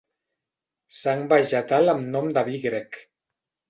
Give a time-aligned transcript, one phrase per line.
[1.01, 3.03] Sang vegetal amb nom de vi grec.